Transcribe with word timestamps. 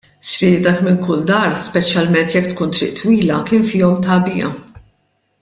Sriedak 0.29 0.77
minn 0.85 0.95
kull 1.07 1.19
dar 1.31 1.53
speċjalment 1.65 2.33
jekk 2.37 2.49
tkun 2.55 2.73
triq 2.79 2.97
twila, 3.01 3.37
kien 3.51 3.69
fihom 3.75 4.03
tagħbija. 4.09 4.51